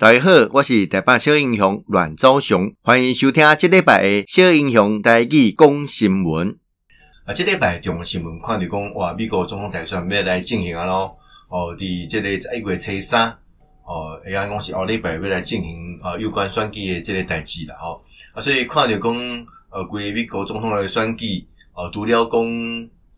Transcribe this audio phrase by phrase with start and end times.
[0.00, 6.56] 大家好，我是台北小英雄阮昭雄，欢迎收听这礼拜的小英雄台语讲新闻。
[7.26, 11.14] 啊，这礼拜重要新闻看到讲，哇，美国总统大选要来进行啊咯，
[11.50, 13.28] 哦，伫这个十一月初三，
[13.84, 22.40] 哦，会讲讲是后礼拜要来进行啊，有关选举的这个代志啦，吼，啊，所以看到讲，呃，关美国总统的选举，哦，除了讲，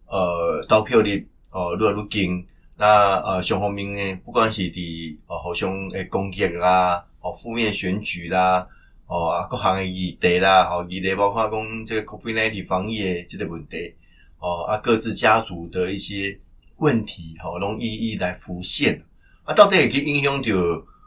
[0.09, 2.45] 呃，投票率，哦，越来越近。
[2.83, 8.67] 那呃，双方面呢，不管是伫呃互相诶攻击啦，哦负面选举啦，
[9.07, 13.95] 哦啊各项诶议题啦，哦议题包括讲这个 COVID-19 防疫诶这个问题，
[14.41, 16.37] 哦啊各自家族的一些
[16.79, 19.01] 问题，吼拢一一来浮现。
[19.45, 20.51] 啊，到底会去影响到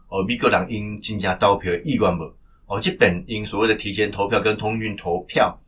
[0.08, 2.34] 哦美国人因真正投票意愿无？
[2.68, 5.60] 哦，这边因所谓的提前投票跟通讯投票，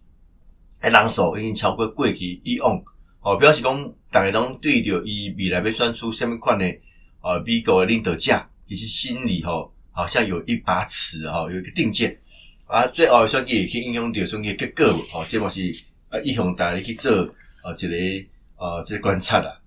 [0.80, 2.82] 诶人数已经超过过去以往。
[3.20, 6.66] 哦，表示讲，大家拢对着伊未来要选出什么款的
[7.22, 12.18] 呃美国的领导者，其实心里吼好像有一把尺吼，有一个定见
[12.66, 12.88] 啊。
[12.88, 15.62] 最后选举也可以影响到选举结果哦，这嘛是
[16.10, 17.12] 啊一向大家去做
[17.64, 19.60] 呃一个呃这个观察啦。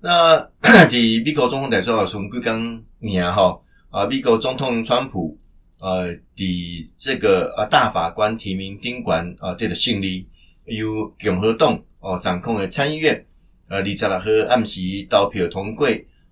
[0.00, 0.38] 那
[0.88, 5.38] 伫美国总统大选选几工年吼啊，美国总统川普
[5.78, 10.26] 呃伫这个呃大法官提名顶悬啊得了胜利，
[10.66, 11.82] 由共和党。
[12.00, 13.26] 哦，掌控了参议院，
[13.68, 14.80] 呃，二十六号暗时
[15.10, 15.86] 投票通过，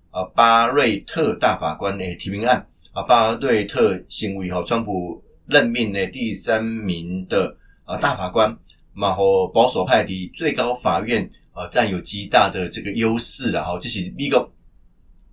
[0.09, 8.57] 啊，巴瑞特大法官的提名案，啊，巴瑞特成为和川普任命的第三名的啊大法官，
[8.91, 14.51] 嘛和保守派的最高法院啊占有极大的这个优势了，哈，这是美国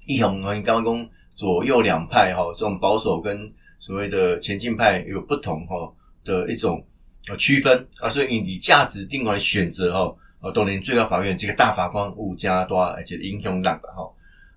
[0.07, 5.91] 一红和刚刚讲左右两派哈，这种保守跟所谓的前进派有不同哈
[6.23, 6.87] 的一种
[7.31, 10.15] 呃区分啊，所以以价值定位选择哈。
[10.45, 14.07] 呃，当年最高法院这个大法官有加大而且影响力的哈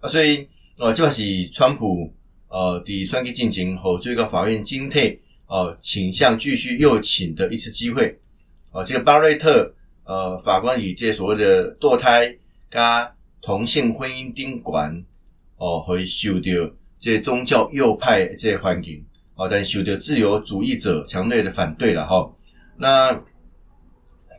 [0.01, 0.45] 啊，所以
[0.77, 2.13] 呃，这个是川普
[2.49, 8.13] 呃的选举进行后最高法院今天呃倾向继续右倾的一次机会。
[8.73, 12.35] 啊，这个巴瑞特呃法官以这所谓的堕胎
[12.69, 13.09] 加
[13.41, 15.05] 同性婚姻顶悬
[15.55, 19.01] 哦，会受到这宗教右派这环境
[19.35, 22.29] 哦，但受到自由主义者强烈的反对了哈，
[22.75, 23.17] 那。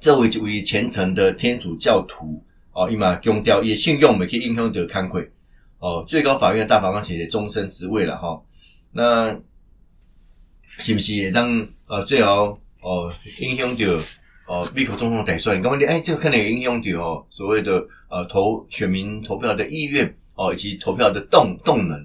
[0.00, 5.28] 这位一位虔诚的天主教徒哦，伊嘛强调也信用没去影响到康会
[5.80, 8.42] 哦，最高法院大法官写的终身职位了哈、哦，
[8.92, 9.36] 那
[10.78, 13.84] 是不是也当呃最后哦影响到
[14.46, 15.58] 哦美国总统大选？
[15.58, 21.98] 你刚刚哎，这个可能影响到哦所谓的呃投选民投票的意愿哦，以及投票的动动能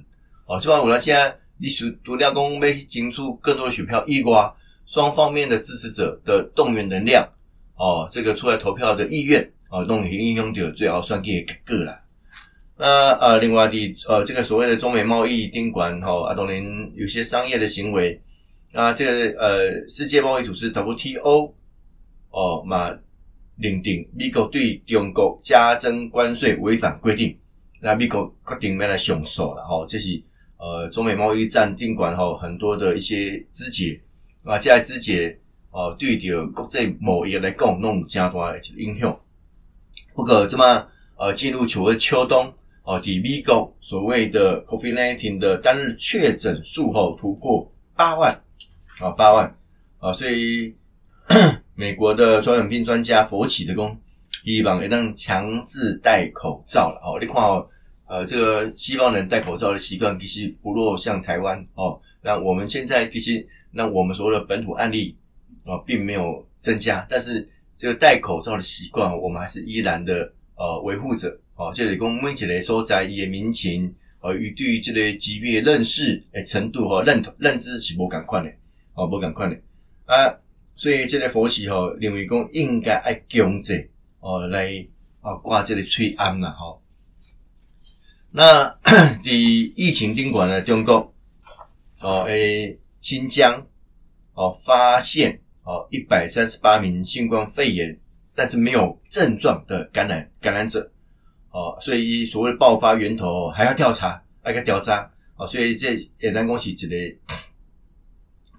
[0.47, 4.51] 哦，这帮我们现在你属独立公要去争取更多的选票，以外
[4.88, 7.27] 双方面的支持者的动员能量。
[7.83, 11.99] 哦，这个出来投票的意愿，哦，弄影响到最后选举的结果啦。
[12.77, 13.75] 那呃，另外的
[14.07, 16.63] 呃，这个所谓的中美贸易宾馆，哈，啊，当然
[16.95, 18.17] 有些商业的行为，
[18.71, 21.53] 那，这个呃，世界贸易组织 WTO，
[22.29, 22.89] 哦，嘛
[23.57, 27.38] 认定美国对中国加征关税违反规定，
[27.81, 30.23] 那美国决定要来上诉了，哈，这是
[30.55, 34.00] 呃，中美贸易战宾馆哈很多的一些枝节，
[34.45, 35.38] 啊，这些枝节。
[35.73, 39.19] 哦，对着国际贸易来讲，拢有加大的一个影响。
[40.13, 42.53] 不过，这么呃，进入九月秋冬，
[42.84, 48.31] 哦，在美国所谓的 COVID-19 的单日确诊数后突破八万，
[49.00, 49.51] 啊，八万，
[49.97, 50.75] 啊，所以
[51.73, 53.97] 美国的传染病专家佛奇的讲，
[54.44, 57.01] 希望会当强制戴口罩了。
[57.03, 57.67] 哦，你看哦，
[58.06, 62.00] 呃，这个西方人戴口罩的习惯其实不落像台湾哦。
[62.22, 65.17] 那我们现在其实，那我们所谓的本土案例。
[65.66, 71.40] 啊、并没有增加，但是这个戴口罩的习惯，我们还是依然的呃维护着。
[71.56, 78.51] 哦，就是讲每一个所在伊的民情，呃，与对于这个疾病的认识诶程度和认同认知是无共款的，
[78.96, 79.56] 哦，无共款的
[80.06, 80.35] 啊。
[80.74, 83.88] 所以这个佛系吼、哦，认为讲应该爱强制
[84.19, 84.84] 哦来
[85.22, 86.81] 啊挂这个催安啦，吼、
[88.31, 88.68] 那
[89.24, 91.13] 在疫情顶悬的中国
[92.00, 93.63] 哦诶新疆
[94.33, 95.39] 哦发现。
[95.63, 97.98] 哦，一百三十八名新冠肺炎，
[98.36, 100.92] 但是没有症状的感染感染者，
[101.51, 107.18] 哦，所以所谓爆发源头还要调查，还要调查，哦，所以这也难恭喜之类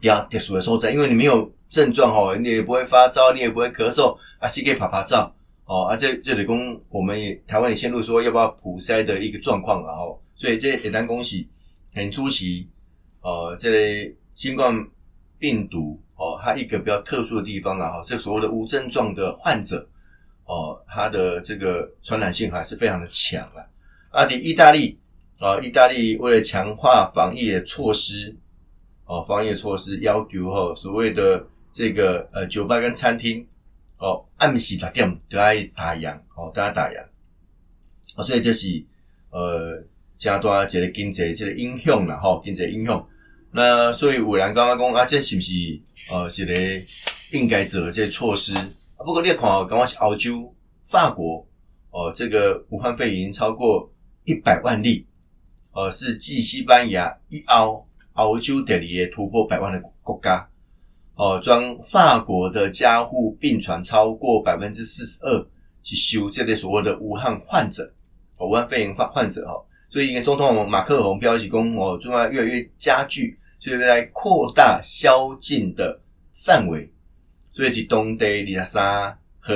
[0.00, 5.30] 比较特殊的所在，因为你没有症状哦，你也不会发烧，你也不会咳嗽，啊，是可以趴趴走，
[5.66, 11.46] 哦，啊，这这得供我们也台湾也陷入说要不要普筛的一个状况了哦，所以这也难恭喜
[11.92, 12.66] 很出席，
[13.20, 14.74] 呃，这类新冠
[15.38, 16.00] 病毒。
[16.16, 19.86] 哦，它一个比较特殊的地方啊，哈，这所谓的无症状的患者，
[20.44, 23.64] 哦，它的这个传染性还是非常的强啊。
[24.10, 24.98] 啊，在意大利
[25.40, 28.36] 啊，意大利为了强化防疫的措施，
[29.06, 33.44] 哦，防疫措施要求哈，所谓的这个呃酒吧跟餐厅
[33.98, 35.44] 哦，暗时六点都要
[35.74, 37.04] 打烊哦，都要打烊。
[38.16, 38.68] 哦，所以就是
[39.30, 39.82] 呃，
[40.16, 43.04] 加大这个经济这个影响啦，哈，经济影响。
[43.50, 45.52] 那所以有人刚刚讲啊，这是不是
[46.10, 46.54] 呃，这个
[47.32, 48.54] 应该做这个措施？
[48.98, 50.54] 不过你看哦，刚刚是欧洲、
[50.86, 51.46] 法国
[51.90, 53.90] 哦，这个武汉肺炎超过
[54.24, 55.06] 一百万例，
[55.72, 60.48] 呃，是继西班牙以后，欧洲第二个突破百万的国家。
[61.16, 65.46] 哦，将法国的加护病床超过百分之四十二，
[65.82, 67.88] 去收这类所谓的武汉患者。
[68.40, 69.54] 武汉肺炎患患者哈，
[69.88, 75.98] 所以总统马克龙标记讲哦，状况越来越加剧，所以来扩大宵禁的
[76.34, 76.86] 范围，
[77.48, 79.54] 所以从当地二十三号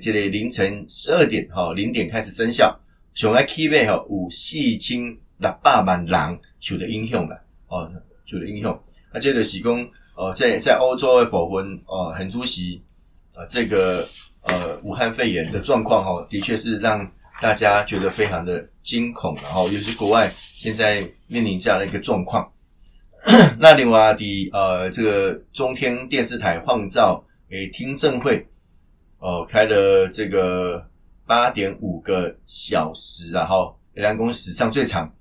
[0.00, 2.74] 这个凌晨十二点哈零点开始生效，
[3.12, 5.04] 上海起码哈有四千
[5.36, 7.38] 六百万人受到影响了
[7.68, 7.92] 哦，
[8.24, 8.72] 受到影响，
[9.10, 12.80] 啊，这个是讲哦，在在欧洲的部分哦，很出席
[13.34, 14.08] 啊，这个
[14.44, 17.06] 呃武汉肺炎的状况哈，的确是让。
[17.40, 22.48] 大家觉得非常的惊恐，然后尤其国外现在面临这样的一个状况。
[23.58, 28.46] 那另外的呃，这个中天电视台放照诶听证会，
[29.18, 30.84] 哦、呃，开了这个
[31.26, 35.12] 八点五个小时，然后两公史上最长。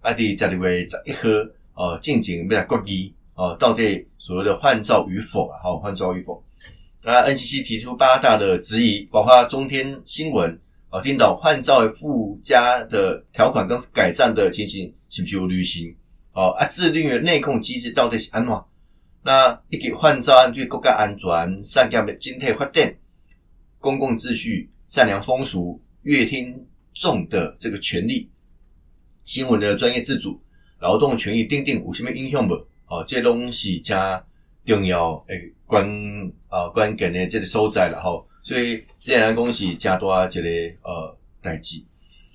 [0.00, 5.60] 阿弟在里位在一喝哦，进行不了国议哦，到底所谓的换照与否啊？
[5.62, 6.42] 好，换照与否？
[7.02, 10.58] 那 NCC 提出八大的质疑，包括中天新闻。
[10.88, 15.94] 哦，听到换照附加的条款跟改善的情形是不是有履行？
[16.40, 18.64] 哦，啊，自律的内控机制到底是安怎？
[19.22, 22.94] 那一个换照案对国家安全、产业的经济发展、
[23.78, 28.30] 公共秩序、善良风俗、阅听众的这个权利、
[29.26, 30.40] 新闻的专业自主、
[30.78, 32.54] 劳动权益订定有什么影响不？
[32.86, 34.24] 哦，这东西加
[34.64, 35.86] 重要诶关
[36.48, 38.26] 啊关键的这个所在了吼。
[38.42, 40.48] 所以，自然恭喜加多啊，这个
[40.82, 41.84] 呃代志。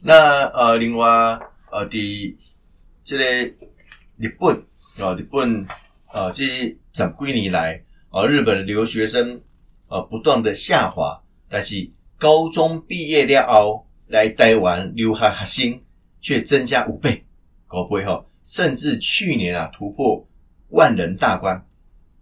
[0.04, 1.08] 那呃，另外
[1.72, 2.38] 呃，的
[3.04, 3.54] 这个
[4.18, 4.56] 日本
[5.00, 5.66] 啊、日本
[6.08, 6.44] 啊，这
[6.92, 9.42] 这几年来啊、日本留学生
[9.88, 15.82] 啊、不断的下滑，但是高中毕业了后来台湾留学学生
[16.22, 17.24] 却增加五倍，
[17.68, 20.28] 高倍哈，甚至去年啊突破
[20.70, 21.66] 万人大关。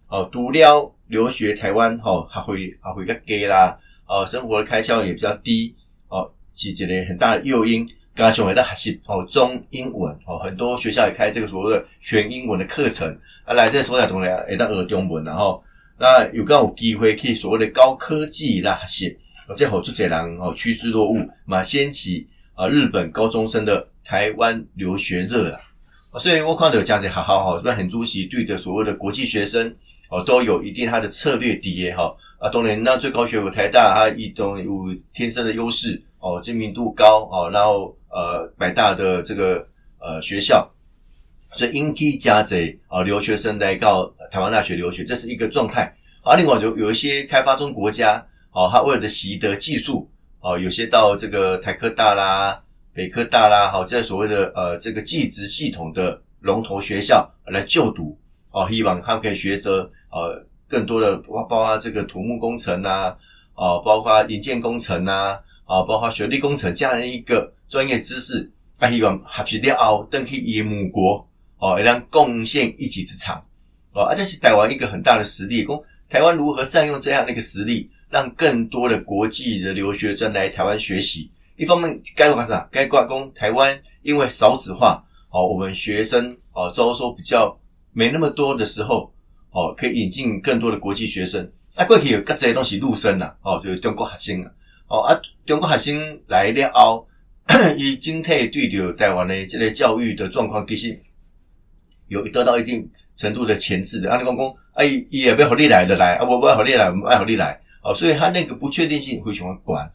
[0.08, 0.90] 哦、读了。
[1.06, 5.76] 留学台湾吼，还会还会较低啦，哦，生活的开销也比较低，
[6.08, 7.86] 哦，是一个很大的诱因。
[8.14, 13.08] 加上会在学习哦中英文哦，很多学校也开这个所谓的全英文的课程，
[13.44, 15.62] 啊，来这所在同学会当学中文，然后
[15.98, 19.18] 那有刚有机会去所谓的高科技啦学习，
[19.48, 29.74] 哦，这好做侪人哦趋之若鹜，嘛掀起啊日本高中生的台湾留学热啊，所以我看到这样子好好好，那很主席对的所谓的国际学生。
[30.10, 39.66] 哦，都有一定他的策略底耶哈啊，当然那最高学府台大它一种有天生的优势哦，知名度高哦，然后呃百大的这个
[39.98, 40.70] 呃学校，
[41.50, 45.92] 所以引起加贼啊留学生来到台湾大学留学，这是一个状态。
[46.22, 50.08] 啊，另外有有一些开发中国家哦，它为了习得技术
[50.40, 52.62] 哦，有些到这个台科大啦、
[52.94, 58.18] 北科大啦，好，这所谓的呃这个技职系统的龙头学校来就读。
[58.52, 63.14] 哦，希望他们可以学得呃更多的包包括这个土木工程呐
[63.54, 71.28] 啊，包括营建工程啊，啊，包括水利工程这样的一个专业知识，啊，希望学习了后登去伊母国
[71.58, 73.44] 哦，让贡献一己之长
[73.94, 75.64] 哦，而这是台湾一个很大的实力。
[75.64, 75.76] 讲
[76.08, 81.28] 台湾如何善用这样的一个实力，让更多的国际的留学生来台湾学习。
[81.56, 82.68] 一方面该挂啥？
[82.70, 87.58] 该挂工台湾因为少子化，哦，我们学生哦招收比较。
[87.96, 89.12] 没那么多的时候，
[89.50, 91.50] 哦，可以引进更多的国际学生。
[91.74, 94.50] 啊，过去有各这些东西入生呐，哦，就是中国学生啊，
[94.88, 95.14] 哦啊，
[95.44, 97.06] 中国学生来了后，
[97.76, 100.98] 以经济对流台湾的这类教育的状况，其实
[102.08, 104.10] 有得到一定程度的钳制的。
[104.10, 109.90] 啊，你讲讲，哎，伊也不要和你来的来，啊，我不要和你来，我们爱和你来，哦，所以他那个不确定性非常的广。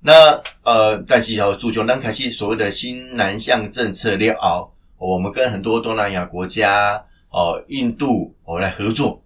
[0.00, 7.02] 那呃，但是要注重，刚开始所谓的新南向政策了后，我们跟很多东南亚国家。
[7.28, 9.22] 哦，印度哦来合作，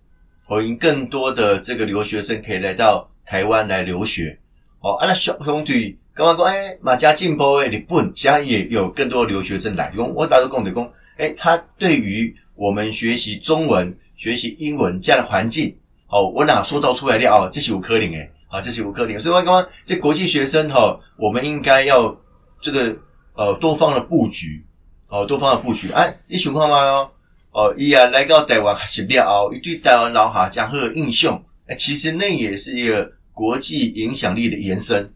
[0.49, 4.37] 哦，迎更多的这个留学生可以来到台湾来留学。
[4.81, 9.91] 哦，啊，那兄兄弟，刚刚说，哎，马家进步诶，日本现在也有更多留学生来。
[9.97, 10.87] 用我打个工的工，
[11.17, 15.75] 哎，他对于我们学习中文、学习英文这样的环境，
[16.09, 17.31] 哦，我哪说到出来了？
[17.31, 19.19] 哦，这是有可能诶，啊，这是有可能。
[19.19, 22.15] 所以我刚刚这国际学生哈、哦，我们应该要
[22.61, 22.95] 这个
[23.33, 24.63] 呃多方的布局，
[25.09, 25.91] 哦，多方的布局。
[25.93, 27.09] 哎，你想看吗？
[27.53, 31.43] 哦，伊啊来到台湾学习了哦，伊对台湾留下这样好的印象。
[31.67, 35.11] 哎，其实那也是一个国际影响力的延伸。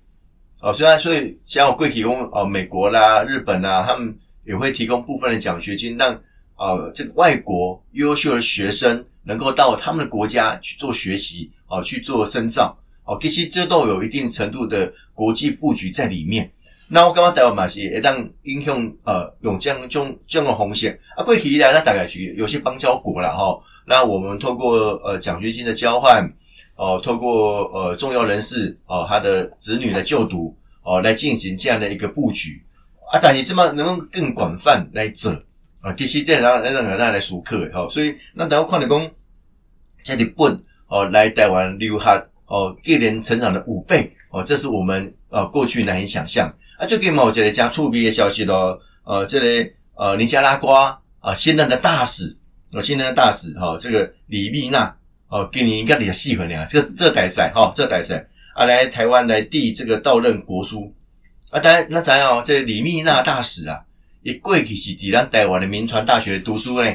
[0.64, 4.16] 哦，虽然所以像我贵提供哦，美国啦、日本啦，他们
[4.46, 6.18] 也会提供部分的奖学金，让
[6.56, 12.74] 呃这个外国优秀的学生能够到他们的国家去做学习，哦，去做深造。
[13.04, 16.50] 哦，其实这都有一定程度的国际布局在里面。
[16.88, 23.60] 那我刚刚台湾嘛是会当影响呃用这样种这样的红线啊，过去以来那大概是有些邦交国了哈。
[23.86, 26.26] 那我们透过呃奖学金的交换，
[26.76, 32.62] 哦、呃，透过呃重要人士哦、呃、他的子女的就读哦、呃、来进行这样的一个布局
[33.12, 35.30] 啊，但是这么能够更广泛来走
[35.80, 37.88] 啊，其实这样让让大家来熟客哈。
[37.88, 39.10] 所以那台湾看的讲，
[40.02, 46.52] 在日本哦来台湾留学哦，个人成长的五倍哦，这是我们呃过去难以想象。
[46.78, 52.36] 啊，最近嘛，有一个加触毕业消息咯，呃，这个呃，尼加拉瓜啊，现任的大使，
[52.72, 54.94] 呃，现任的大使哈，这个李蜜娜
[55.34, 58.24] 哦，今年应该比较细分了，这个这代赛哈，这代赛
[58.54, 60.94] 啊，来台湾来递这个到任国书
[61.50, 63.80] 啊，当然那咱哦，这李密娜大使啊，
[64.22, 66.94] 伊过去是伫咱台湾的铭传大学读书呢，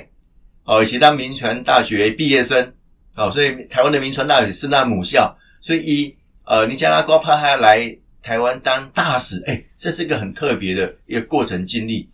[0.64, 2.72] 哦，是咱铭传大学毕业生，
[3.18, 6.16] 哦，所以台湾的铭传大学是那母校，所以伊
[6.46, 7.98] 呃，尼加拉瓜派他来。
[8.22, 12.08] 台湾当大使，哎，这是一个很特别的一个过程经历。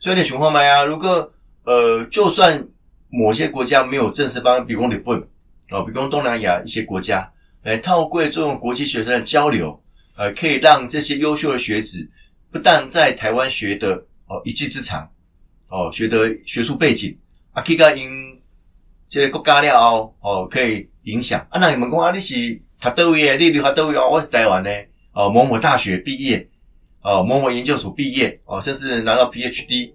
[0.00, 2.66] 所以你情况嘛呀，如果呃，就算
[3.08, 5.22] 某些国家没有正式帮，比如日本，
[5.72, 7.28] 哦，比如东南亚一些国家，
[7.62, 9.82] 哎，透过这种国际学生的交流，
[10.16, 12.08] 呃，可以让这些优秀的学子
[12.50, 13.94] 不但在台湾学得
[14.26, 15.10] 哦一技之长，
[15.68, 17.16] 哦，学得学术背景，
[17.52, 17.96] 啊，可以跟
[19.08, 21.40] 这个国家了哦，哦，可以影响。
[21.50, 24.70] 啊，那你们讲啊，你是读德位的，你留学倒位哦，我是台湾的。
[25.12, 26.48] 哦，某某大学毕业，
[27.02, 29.92] 哦，某某研究所毕业，哦，甚至拿到 PhD，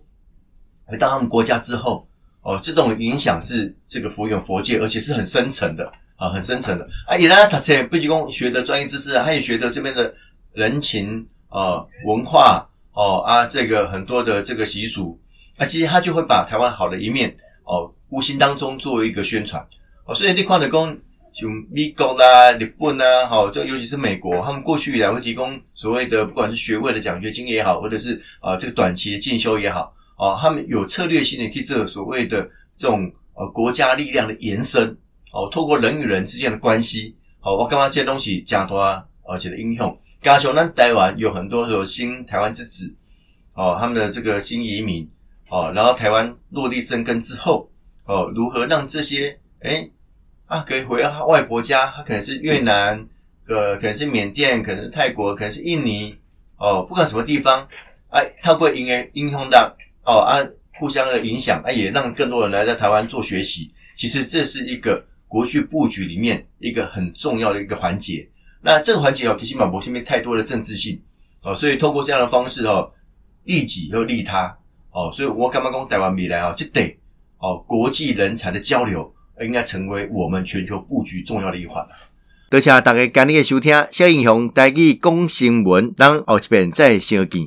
[0.86, 2.08] 回到他们国家之后，
[2.48, 6.88] 哦，这种影响是这个佛有佛界，而且是很深层的，啊，很深层的。
[7.06, 10.14] 啊，也让他读册不提供学的专业知识，他也学的这边的
[10.54, 15.20] 人情，呃，文化，哦啊，这个很多的这个习俗，
[15.58, 17.36] 啊，其实他就会把台湾好的一面，
[17.66, 19.62] 哦，无形当中作为一个宣传，
[20.06, 20.98] 哦，所以你看的讲。
[21.40, 32.42] 就美国啦、日本啦，好，就尤其是美国，他们过去以来会提供所谓的不管是学位的奖学金也好，或者是啊、呃、这个短期的进修也好，啊，他们有策略性的去做所谓的
[32.76, 34.98] 这种呃国家力量的延伸，
[35.32, 42.94] 哦，透过人与人之间的关系，好，我刚刚这些东西讲多啊，而且的应用，加上呢，台湾有很多的新台湾之子，
[43.54, 45.10] 哦，他们的这个新移民，
[45.50, 47.70] 哦，然后台湾落地生根之后，
[48.06, 49.92] 哦，如何让这些诶
[50.48, 53.08] 啊，可以回到他外婆家，他可能是越南，
[53.48, 56.16] 呃，可能是缅甸，可能是泰国，可能是印尼，
[56.58, 57.68] 哦，不管什么地方，
[58.10, 59.76] 哎、啊，透过音乐应用到，
[60.08, 60.40] 哦啊，
[60.80, 63.70] 互相的影响，啊，也让更多人来在台湾做学习。
[63.96, 68.28] 其实这是一个国际布局里面一个很重要的一个环节。
[68.62, 71.00] 那这个环节哦，其实马博这边太多的政治性，
[71.44, 72.92] 哦，所以透过这样的方式哦，
[73.44, 74.58] 利己又利他，
[74.92, 76.98] 哦，所以我刚刚讲台湾未来哦，就得
[77.38, 79.14] 哦国际人才的交流。
[79.40, 81.86] 应该成为我们全球布局重要的一环。
[82.50, 87.46] 多谢大家今日的收听，小英雄带去讲新闻，让后一遍再相见。